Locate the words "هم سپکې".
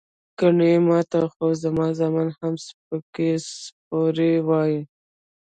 2.37-3.31